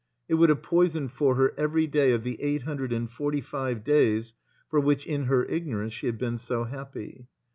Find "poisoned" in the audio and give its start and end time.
0.63-1.11